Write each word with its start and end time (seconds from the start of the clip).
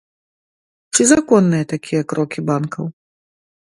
Ці 0.95 1.01
законныя 1.13 1.69
такія 1.77 2.01
крокі 2.15 2.39
банкаў? 2.53 2.85